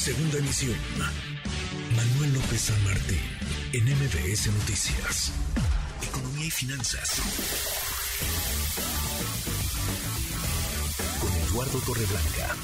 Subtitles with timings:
[0.00, 0.78] Segunda emisión.
[1.94, 3.20] Manuel López San Martín,
[3.74, 5.30] en MBS Noticias.
[6.02, 7.20] Economía y finanzas.
[11.20, 12.56] Con Eduardo Torreblanca.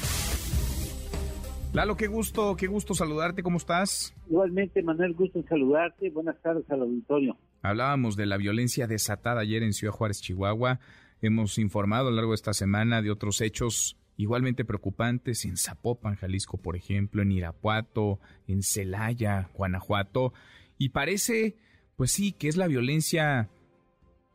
[1.73, 4.15] Lalo, qué gusto, qué gusto saludarte, ¿cómo estás?
[4.27, 6.09] Igualmente, Manuel, gusto en saludarte.
[6.09, 7.37] Buenas tardes al auditorio.
[7.61, 10.79] Hablábamos de la violencia desatada ayer en Ciudad Juárez, Chihuahua.
[11.21, 16.15] Hemos informado a lo largo de esta semana de otros hechos igualmente preocupantes en Zapopan,
[16.15, 20.33] Jalisco, por ejemplo, en Irapuato, en Celaya, Guanajuato.
[20.77, 21.55] Y parece,
[21.95, 23.49] pues sí, que es la violencia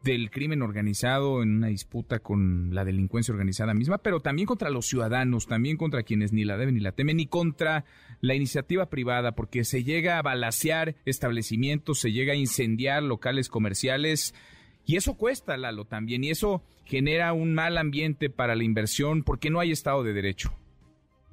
[0.02, 4.86] del crimen organizado en una disputa con la delincuencia organizada misma, pero también contra los
[4.86, 7.84] ciudadanos, también contra quienes ni la deben ni la temen, ni contra
[8.20, 14.34] la iniciativa privada, porque se llega a balasear establecimientos, se llega a incendiar locales comerciales,
[14.86, 19.50] y eso cuesta, Lalo, también, y eso genera un mal ambiente para la inversión, porque
[19.50, 20.52] no hay Estado de Derecho.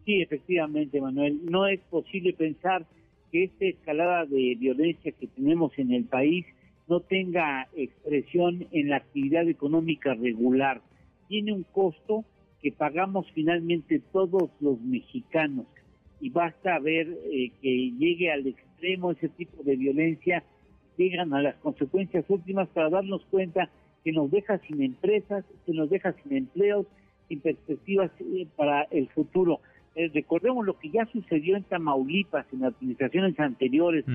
[0.06, 2.86] Sí, efectivamente, Manuel, no es posible pensar
[3.32, 6.46] que esta escalada de violencia que tenemos en el país
[6.88, 10.82] no tenga expresión en la actividad económica regular.
[11.28, 12.26] Tiene un costo
[12.62, 15.68] que pagamos finalmente todos los mexicanos
[16.20, 20.44] y basta ver eh, que llegue al extremo ese tipo de violencia,
[21.00, 23.70] llegan a las consecuencias últimas para darnos cuenta
[24.04, 26.86] que nos deja sin empresas, que nos deja sin empleos,
[27.28, 29.62] sin perspectivas eh, para el futuro.
[29.96, 34.06] Eh, recordemos lo que ya sucedió en Tamaulipas, en administraciones anteriores,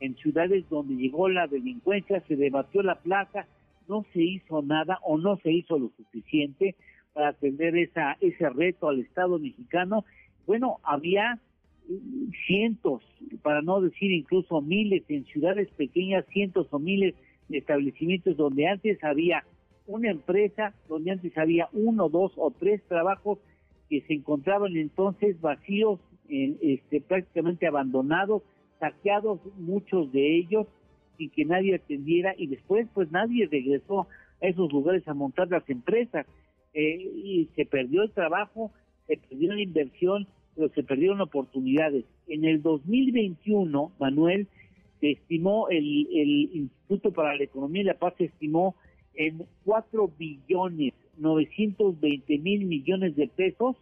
[0.00, 3.46] en ciudades donde llegó la delincuencia, se debatió la plaza,
[3.88, 6.74] no se hizo nada o no se hizo lo suficiente
[7.12, 10.04] para atender esa, ese reto al Estado mexicano.
[10.46, 11.38] Bueno, había
[12.46, 13.02] cientos,
[13.42, 17.14] para no decir incluso miles, en ciudades pequeñas, cientos o miles
[17.48, 19.44] de establecimientos donde antes había
[19.86, 23.38] una empresa, donde antes había uno, dos o tres trabajos
[23.88, 28.42] que se encontraban entonces vacíos, este, prácticamente abandonados,
[28.80, 30.66] saqueados muchos de ellos
[31.16, 32.34] sin que nadie atendiera.
[32.36, 34.08] Y después pues nadie regresó
[34.42, 36.26] a esos lugares a montar las empresas.
[36.74, 38.70] Eh, y se perdió el trabajo,
[39.06, 40.26] se perdió la inversión,
[40.56, 42.04] pero se perdieron oportunidades.
[42.26, 44.48] En el 2021, Manuel,
[45.00, 48.74] se estimó, el, el Instituto para la Economía y la Paz estimó
[49.14, 53.76] en 4 billones 920 mil millones de pesos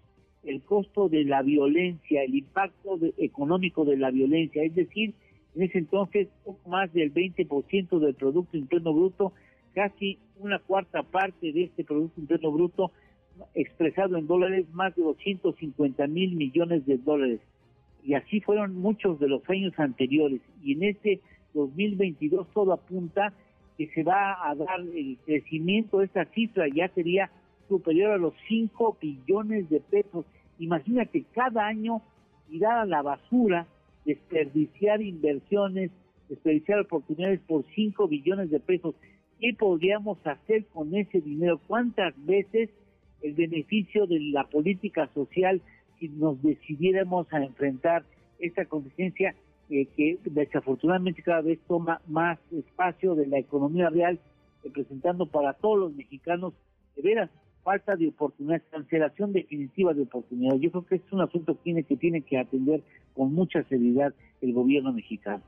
[0.45, 5.15] el costo de la violencia, el impacto económico de la violencia, es decir,
[5.55, 9.33] en ese entonces poco más del 20% del Producto Interno Bruto,
[9.73, 12.93] casi una cuarta parte de este Producto Interno Bruto
[13.55, 17.41] expresado en dólares, más de 250 mil millones de dólares.
[18.05, 20.41] Y así fueron muchos de los años anteriores.
[20.63, 21.21] Y en este
[21.55, 23.33] 2022 todo apunta
[23.79, 27.31] que se va a dar el crecimiento, esta cifra ya sería
[27.69, 30.25] superior a los 5 billones de pesos.
[30.59, 32.03] Imagínate cada año
[32.49, 33.67] tirar a la basura,
[34.05, 35.91] desperdiciar inversiones,
[36.29, 38.95] desperdiciar oportunidades por 5 billones de pesos.
[39.41, 41.61] ¿Qué podríamos hacer con ese dinero?
[41.67, 42.71] ¿Cuántas veces
[43.25, 45.63] el beneficio de la política social
[45.99, 48.05] si nos decidiéramos a enfrentar
[48.39, 49.35] esta contingencia
[49.71, 54.21] eh, que desafortunadamente cada vez toma más espacio de la economía real,
[54.63, 56.53] representando para todos los mexicanos,
[56.97, 57.31] de veras,
[57.63, 60.61] falta de oportunidades, cancelación definitiva de oportunidades.
[60.61, 62.83] Yo creo que es un asunto que tiene que, tiene que atender
[63.15, 64.13] con mucha seriedad
[64.43, 65.43] el gobierno mexicano.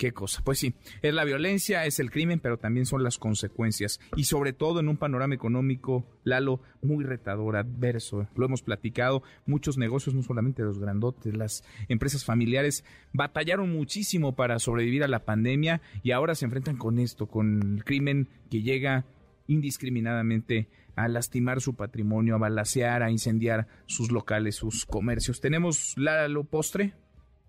[0.00, 0.40] Qué cosa.
[0.42, 0.72] Pues sí,
[1.02, 4.00] es la violencia, es el crimen, pero también son las consecuencias.
[4.16, 8.26] Y sobre todo en un panorama económico, Lalo, muy retador, adverso.
[8.34, 9.22] Lo hemos platicado.
[9.44, 15.26] Muchos negocios, no solamente los grandotes, las empresas familiares, batallaron muchísimo para sobrevivir a la
[15.26, 19.04] pandemia y ahora se enfrentan con esto, con el crimen que llega
[19.48, 25.42] indiscriminadamente a lastimar su patrimonio, a balasear, a incendiar sus locales, sus comercios.
[25.42, 26.94] ¿Tenemos Lalo postre?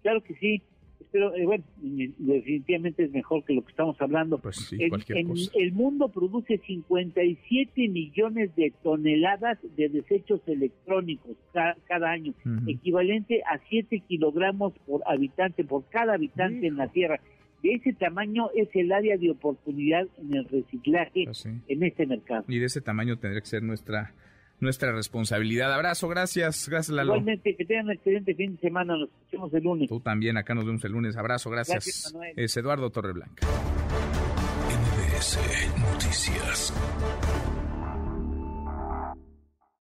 [0.02, 0.62] Claro que sí
[1.12, 4.38] pero eh, bueno, definitivamente es mejor que lo que estamos hablando.
[4.40, 12.34] Pues el, mundo produce 57 millones de toneladas de desechos electrónicos cada, año,
[12.68, 17.20] equivalente a 7 kilogramos por habitante, por cada habitante en la Tierra.
[17.64, 22.44] De ese tamaño es el área de oportunidad en el reciclaje pues en este mercado.
[22.48, 24.14] Y de ese tamaño tendría que ser nuestra
[24.62, 25.74] nuestra responsabilidad.
[25.74, 27.14] Abrazo, gracias, gracias Lalo.
[27.14, 29.90] Igualmente, que tengan un excelente fin de semana, nos escuchamos el lunes.
[29.90, 31.18] Tú también, acá nos vemos el lunes.
[31.18, 32.14] Abrazo, gracias.
[32.36, 33.46] Es Eduardo Torreblanca.
[34.70, 35.38] NBS
[35.80, 36.74] Noticias.